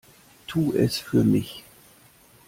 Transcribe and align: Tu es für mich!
Tu 0.47 0.75
es 0.79 0.97
für 0.97 1.23
mich! 1.23 1.63